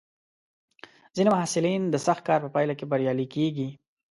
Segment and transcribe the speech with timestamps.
[1.15, 3.69] ځینې محصلین د سخت کار په پایله کې بریالي کېږي.